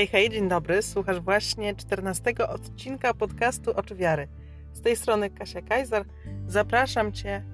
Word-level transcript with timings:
Hej, 0.00 0.06
hej, 0.06 0.30
dzień 0.30 0.48
dobry. 0.48 0.82
Słuchasz 0.82 1.20
właśnie 1.20 1.74
14 1.74 2.34
odcinka 2.48 3.14
podcastu 3.14 3.70
Oczy 3.70 3.94
Wiary. 3.94 4.28
Z 4.72 4.80
tej 4.80 4.96
strony 4.96 5.30
Kasia 5.30 5.62
Kajzar. 5.62 6.04
Zapraszam 6.46 7.12
Cię 7.12 7.44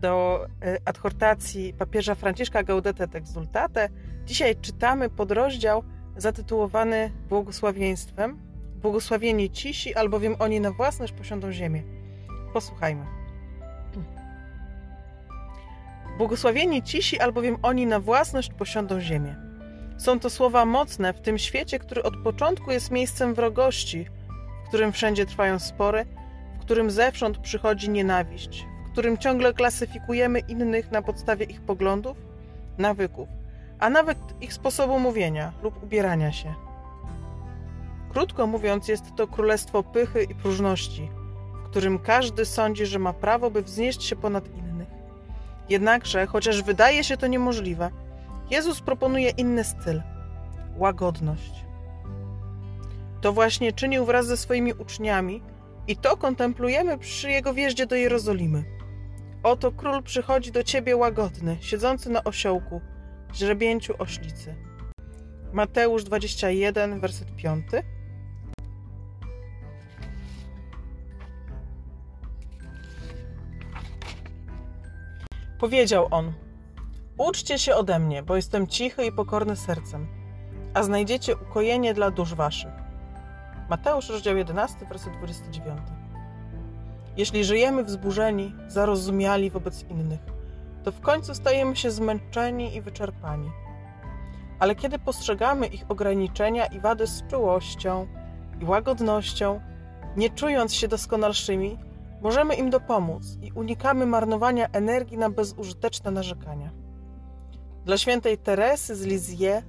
do 0.00 0.46
e, 0.62 0.78
adhortacji 0.84 1.74
papieża 1.74 2.14
Franciszka 2.14 2.62
Gaudete 2.62 3.04
et 3.04 3.14
Exultate. 3.14 3.88
Dzisiaj 4.26 4.56
czytamy 4.56 5.10
podrozdział 5.10 5.84
zatytułowany 6.16 7.12
Błogosławieństwem. 7.28 8.38
Błogosławieni 8.82 9.50
cisi, 9.50 9.94
albowiem 9.94 10.36
oni 10.38 10.60
na 10.60 10.70
własność 10.70 11.12
posiądą 11.12 11.52
ziemię. 11.52 11.82
Posłuchajmy. 12.52 13.06
Błogosławieni 16.18 16.82
cisi, 16.82 17.20
albowiem 17.20 17.56
oni 17.62 17.86
na 17.86 18.00
własność 18.00 18.50
posiądą 18.54 19.00
ziemię. 19.00 19.49
Są 20.00 20.20
to 20.20 20.30
słowa 20.30 20.64
mocne 20.64 21.12
w 21.12 21.20
tym 21.20 21.38
świecie, 21.38 21.78
który 21.78 22.02
od 22.02 22.16
początku 22.16 22.70
jest 22.70 22.90
miejscem 22.90 23.34
wrogości, 23.34 24.06
w 24.64 24.68
którym 24.68 24.92
wszędzie 24.92 25.26
trwają 25.26 25.58
spory, 25.58 26.06
w 26.56 26.60
którym 26.60 26.90
zewsząd 26.90 27.38
przychodzi 27.38 27.90
nienawiść, 27.90 28.66
w 28.88 28.92
którym 28.92 29.18
ciągle 29.18 29.52
klasyfikujemy 29.52 30.38
innych 30.38 30.90
na 30.90 31.02
podstawie 31.02 31.44
ich 31.44 31.60
poglądów, 31.60 32.16
nawyków, 32.78 33.28
a 33.78 33.90
nawet 33.90 34.18
ich 34.40 34.52
sposobu 34.52 34.98
mówienia 34.98 35.52
lub 35.62 35.82
ubierania 35.82 36.32
się. 36.32 36.54
Krótko 38.12 38.46
mówiąc, 38.46 38.88
jest 38.88 39.04
to 39.16 39.26
królestwo 39.26 39.82
pychy 39.82 40.22
i 40.22 40.34
próżności, 40.34 41.10
w 41.64 41.70
którym 41.70 41.98
każdy 41.98 42.44
sądzi, 42.44 42.86
że 42.86 42.98
ma 42.98 43.12
prawo, 43.12 43.50
by 43.50 43.62
wznieść 43.62 44.02
się 44.02 44.16
ponad 44.16 44.44
innych. 44.54 44.88
Jednakże, 45.68 46.26
chociaż 46.26 46.62
wydaje 46.62 47.04
się 47.04 47.16
to 47.16 47.26
niemożliwe, 47.26 47.90
Jezus 48.50 48.80
proponuje 48.80 49.30
inny 49.30 49.64
styl 49.64 50.02
łagodność. 50.76 51.64
To 53.20 53.32
właśnie 53.32 53.72
czynił 53.72 54.04
wraz 54.04 54.26
ze 54.26 54.36
swoimi 54.36 54.72
uczniami 54.72 55.42
i 55.86 55.96
to 55.96 56.16
kontemplujemy 56.16 56.98
przy 56.98 57.30
jego 57.30 57.54
wjeździe 57.54 57.86
do 57.86 57.96
Jerozolimy. 57.96 58.64
Oto 59.42 59.72
król 59.72 60.02
przychodzi 60.02 60.52
do 60.52 60.62
ciebie 60.62 60.96
łagodny, 60.96 61.56
siedzący 61.60 62.10
na 62.10 62.24
osiołku, 62.24 62.80
źrebięciu 63.34 63.94
oślicy. 63.98 64.54
Mateusz 65.52 66.04
21, 66.04 67.00
werset 67.00 67.36
5. 67.36 67.66
Powiedział 75.58 76.08
on: 76.10 76.32
Uczcie 77.20 77.58
się 77.58 77.74
ode 77.74 77.98
mnie, 77.98 78.22
bo 78.22 78.36
jestem 78.36 78.66
cichy 78.66 79.06
i 79.06 79.12
pokorny 79.12 79.56
sercem, 79.56 80.06
a 80.74 80.82
znajdziecie 80.82 81.36
ukojenie 81.36 81.94
dla 81.94 82.10
dusz 82.10 82.34
waszych. 82.34 82.72
Mateusz, 83.70 84.08
rozdział 84.08 84.36
11, 84.36 84.86
werset 84.86 85.12
29. 85.12 85.78
Jeśli 87.16 87.44
żyjemy 87.44 87.84
wzburzeni, 87.84 88.54
zarozumiali 88.68 89.50
wobec 89.50 89.84
innych, 89.90 90.20
to 90.84 90.92
w 90.92 91.00
końcu 91.00 91.34
stajemy 91.34 91.76
się 91.76 91.90
zmęczeni 91.90 92.76
i 92.76 92.82
wyczerpani. 92.82 93.50
Ale 94.58 94.74
kiedy 94.74 94.98
postrzegamy 94.98 95.66
ich 95.66 95.84
ograniczenia 95.88 96.66
i 96.66 96.80
wady 96.80 97.06
z 97.06 97.26
czułością 97.26 98.06
i 98.60 98.64
łagodnością, 98.64 99.60
nie 100.16 100.30
czując 100.30 100.74
się 100.74 100.88
doskonalszymi, 100.88 101.78
możemy 102.22 102.54
im 102.54 102.70
dopomóc 102.70 103.24
i 103.42 103.52
unikamy 103.52 104.06
marnowania 104.06 104.66
energii 104.72 105.18
na 105.18 105.30
bezużyteczne 105.30 106.10
narzekania. 106.10 106.70
Dla 107.84 107.98
świętej 107.98 108.38
Teresy 108.38 108.96
z 108.96 109.02
Lisieux 109.02 109.64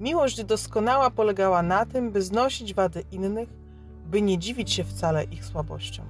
miłość 0.00 0.44
doskonała 0.44 1.10
polegała 1.10 1.62
na 1.62 1.86
tym, 1.86 2.10
by 2.10 2.22
znosić 2.22 2.74
wady 2.74 3.04
innych, 3.10 3.48
by 4.06 4.22
nie 4.22 4.38
dziwić 4.38 4.72
się 4.72 4.84
wcale 4.84 5.24
ich 5.24 5.44
słabościom. 5.44 6.06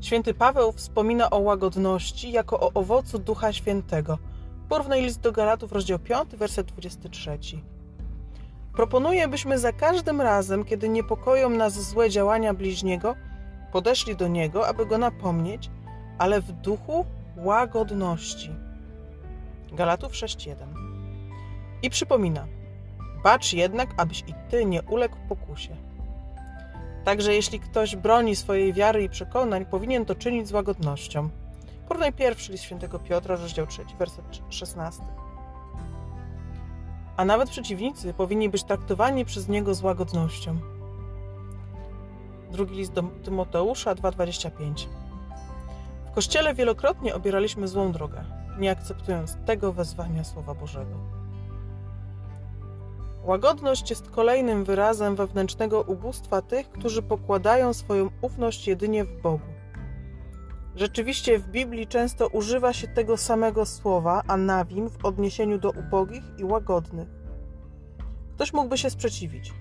Święty 0.00 0.34
Paweł 0.34 0.72
wspomina 0.72 1.30
o 1.30 1.38
łagodności 1.38 2.32
jako 2.32 2.60
o 2.60 2.72
owocu 2.74 3.18
Ducha 3.18 3.52
Świętego. 3.52 4.18
Porównaj 4.68 5.02
list 5.02 5.20
do 5.20 5.32
Galatów, 5.32 5.72
rozdział 5.72 5.98
5, 5.98 6.36
werset 6.36 6.66
23. 6.66 7.38
Proponuję, 8.72 9.28
byśmy 9.28 9.58
za 9.58 9.72
każdym 9.72 10.20
razem, 10.20 10.64
kiedy 10.64 10.88
niepokoją 10.88 11.50
nas 11.50 11.90
złe 11.90 12.10
działania 12.10 12.54
bliźniego, 12.54 13.14
podeszli 13.72 14.16
do 14.16 14.28
niego, 14.28 14.68
aby 14.68 14.86
go 14.86 14.98
napomnieć, 14.98 15.70
ale 16.18 16.40
w 16.40 16.52
duchu 16.52 17.06
łagodności. 17.36 18.50
Galatów 19.72 20.12
6:1. 20.12 20.54
I 21.82 21.90
przypomina: 21.90 22.46
Bacz 23.24 23.52
jednak, 23.52 23.94
abyś 23.96 24.20
i 24.20 24.34
ty 24.50 24.64
nie 24.64 24.82
uległ 24.82 25.16
pokusie. 25.28 25.76
Także 27.04 27.34
jeśli 27.34 27.60
ktoś 27.60 27.96
broni 27.96 28.36
swojej 28.36 28.72
wiary 28.72 29.02
i 29.02 29.08
przekonań, 29.08 29.66
powinien 29.66 30.04
to 30.04 30.14
czynić 30.14 30.48
z 30.48 30.52
łagodnością. 30.52 31.28
Porównaj 31.88 32.12
pierwszy 32.12 32.52
list 32.52 32.64
świętego 32.64 32.98
Piotra, 32.98 33.36
rozdział 33.36 33.66
3, 33.66 33.82
werset 33.98 34.24
16. 34.50 35.02
A 37.16 37.24
nawet 37.24 37.50
przeciwnicy 37.50 38.14
powinni 38.14 38.48
być 38.48 38.64
traktowani 38.64 39.24
przez 39.24 39.48
niego 39.48 39.74
z 39.74 39.82
łagodnością. 39.82 40.58
Drugi 42.50 42.76
list 42.76 42.92
do 42.92 43.02
Tymoteusza 43.02 43.94
2,25. 43.94 44.86
W 46.06 46.10
kościele 46.10 46.54
wielokrotnie 46.54 47.14
obieraliśmy 47.14 47.68
złą 47.68 47.92
drogę 47.92 48.41
nie 48.58 48.70
akceptując 48.70 49.36
tego 49.46 49.72
wezwania 49.72 50.24
Słowa 50.24 50.54
Bożego. 50.54 51.22
Łagodność 53.24 53.90
jest 53.90 54.10
kolejnym 54.10 54.64
wyrazem 54.64 55.16
wewnętrznego 55.16 55.80
ubóstwa 55.82 56.42
tych, 56.42 56.70
którzy 56.70 57.02
pokładają 57.02 57.72
swoją 57.72 58.10
ufność 58.20 58.68
jedynie 58.68 59.04
w 59.04 59.22
Bogu. 59.22 59.46
Rzeczywiście 60.76 61.38
w 61.38 61.48
Biblii 61.48 61.86
często 61.86 62.26
używa 62.26 62.72
się 62.72 62.88
tego 62.88 63.16
samego 63.16 63.66
słowa, 63.66 64.22
anawim, 64.26 64.90
w 64.90 65.04
odniesieniu 65.04 65.58
do 65.58 65.70
ubogich 65.70 66.24
i 66.38 66.44
łagodnych. 66.44 67.08
Ktoś 68.34 68.52
mógłby 68.52 68.78
się 68.78 68.90
sprzeciwić. 68.90 69.52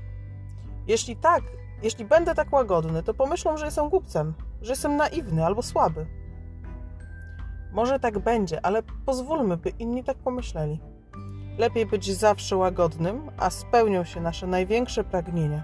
Jeśli 0.87 1.15
tak, 1.15 1.43
jeśli 1.83 2.05
będę 2.05 2.35
tak 2.35 2.53
łagodny, 2.53 3.03
to 3.03 3.13
pomyślą, 3.13 3.57
że 3.57 3.65
jestem 3.65 3.89
głupcem, 3.89 4.33
że 4.61 4.71
jestem 4.71 4.97
naiwny 4.97 5.45
albo 5.45 5.61
słaby. 5.61 6.05
Może 7.71 7.99
tak 7.99 8.19
będzie, 8.19 8.65
ale 8.65 8.83
pozwólmy, 9.05 9.57
by 9.57 9.69
inni 9.69 10.03
tak 10.03 10.17
pomyśleli. 10.17 10.79
Lepiej 11.57 11.85
być 11.85 12.17
zawsze 12.17 12.57
łagodnym, 12.57 13.31
a 13.37 13.49
spełnią 13.49 14.03
się 14.03 14.21
nasze 14.21 14.47
największe 14.47 15.03
pragnienia. 15.03 15.63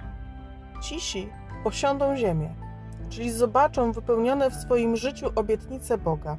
Cisi 0.81 1.29
posiądą 1.63 2.15
ziemię, 2.15 2.55
czyli 3.09 3.31
zobaczą 3.31 3.91
wypełnione 3.91 4.51
w 4.51 4.55
swoim 4.55 4.95
życiu 4.95 5.29
obietnice 5.35 5.97
Boga. 5.97 6.37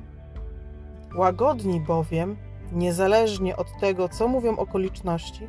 Łagodni 1.16 1.80
bowiem, 1.80 2.36
niezależnie 2.72 3.56
od 3.56 3.66
tego, 3.80 4.08
co 4.08 4.28
mówią 4.28 4.56
okoliczności, 4.56 5.48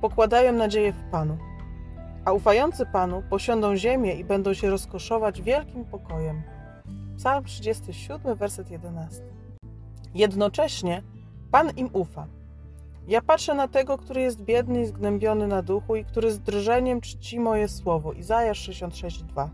pokładają 0.00 0.52
nadzieję 0.52 0.92
w 0.92 1.10
Panu. 1.10 1.38
A 2.24 2.32
ufający 2.32 2.86
Panu 2.86 3.22
posiądą 3.30 3.76
ziemię 3.76 4.14
i 4.14 4.24
będą 4.24 4.54
się 4.54 4.70
rozkoszować 4.70 5.42
wielkim 5.42 5.84
pokojem. 5.84 6.42
Psalm 7.16 7.44
37, 7.44 8.34
werset 8.36 8.70
11. 8.70 9.22
Jednocześnie 10.14 11.02
Pan 11.52 11.70
im 11.76 11.90
ufa. 11.92 12.26
Ja 13.08 13.22
patrzę 13.22 13.54
na 13.54 13.68
tego, 13.68 13.98
który 13.98 14.20
jest 14.20 14.42
biedny 14.44 14.82
i 14.82 14.86
zgnębiony 14.86 15.46
na 15.46 15.62
duchu 15.62 15.96
i 15.96 16.04
który 16.04 16.32
z 16.32 16.40
drżeniem 16.40 17.00
czci 17.00 17.40
moje 17.40 17.68
słowo. 17.68 18.12
Izajasz 18.12 18.68
66:2. 18.68 19.48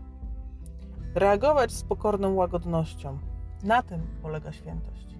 Reagować 1.15 1.71
z 1.71 1.83
pokorną 1.83 2.33
łagodnością. 2.33 3.17
Na 3.63 3.83
tym 3.83 4.07
polega 4.21 4.51
świętość. 4.51 5.15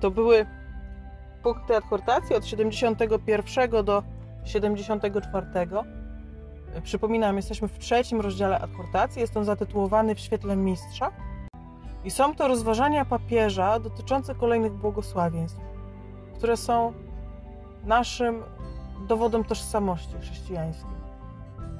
To 0.00 0.10
były 0.10 0.46
punkty 1.42 1.76
adhortacji 1.76 2.36
od 2.36 2.46
71 2.46 3.84
do 3.84 4.02
74. 4.44 5.46
Przypominam, 6.82 7.36
jesteśmy 7.36 7.68
w 7.68 7.78
trzecim 7.78 8.20
rozdziale 8.20 8.58
adhortacji. 8.58 9.20
Jest 9.20 9.36
on 9.36 9.44
zatytułowany 9.44 10.14
W 10.14 10.20
świetle 10.20 10.56
mistrza. 10.56 11.10
I 12.04 12.10
są 12.10 12.34
to 12.34 12.48
rozważania 12.48 13.04
papieża 13.04 13.80
dotyczące 13.80 14.34
kolejnych 14.34 14.72
błogosławieństw, 14.72 15.60
które 16.36 16.56
są 16.56 16.92
naszym 17.84 18.42
dowodem 19.08 19.44
tożsamości 19.44 20.14
chrześcijańskiej. 20.20 21.00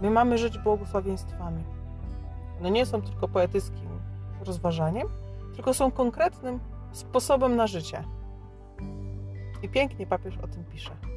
My 0.02 0.10
mamy 0.10 0.38
żyć 0.38 0.58
błogosławieństwami. 0.58 1.64
One 2.60 2.70
nie 2.70 2.86
są 2.86 3.02
tylko 3.02 3.28
poetyckim 3.28 3.88
rozważaniem, 4.44 5.08
tylko 5.54 5.74
są 5.74 5.90
konkretnym 5.90 6.60
sposobem 6.92 7.56
na 7.56 7.66
życie. 7.66 8.04
I 9.62 9.68
pięknie 9.68 10.06
papież 10.06 10.38
o 10.38 10.48
tym 10.48 10.64
pisze. 10.64 11.09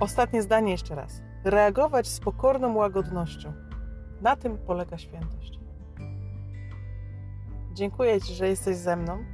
Ostatnie 0.00 0.42
zdanie 0.42 0.72
jeszcze 0.72 0.94
raz. 0.94 1.22
Reagować 1.44 2.08
z 2.08 2.20
pokorną 2.20 2.74
łagodnością. 2.74 3.52
Na 4.20 4.36
tym 4.36 4.58
polega 4.58 4.98
świętość. 4.98 5.58
Dziękuję 7.72 8.20
Ci, 8.20 8.34
że 8.34 8.48
jesteś 8.48 8.76
ze 8.76 8.96
mną. 8.96 9.24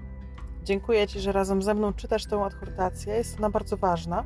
Dziękuję 0.62 1.06
Ci, 1.06 1.20
że 1.20 1.32
razem 1.32 1.62
ze 1.62 1.74
mną 1.74 1.92
czytasz 1.92 2.26
tę 2.26 2.44
adhortację. 2.44 3.14
Jest 3.14 3.38
ona 3.38 3.50
bardzo 3.50 3.76
ważna, 3.76 4.24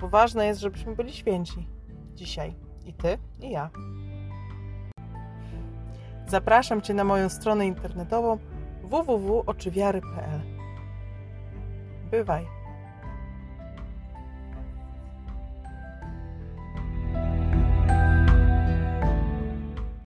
bo 0.00 0.08
ważne 0.08 0.46
jest, 0.46 0.60
żebyśmy 0.60 0.96
byli 0.96 1.12
święci 1.12 1.68
dzisiaj. 2.14 2.54
I 2.84 2.92
Ty, 2.94 3.18
i 3.40 3.50
ja. 3.50 3.70
Zapraszam 6.28 6.82
Cię 6.82 6.94
na 6.94 7.04
moją 7.04 7.28
stronę 7.28 7.66
internetową 7.66 8.38
www.oczywiary.pl. 8.82 10.40
Bywaj. 12.10 12.46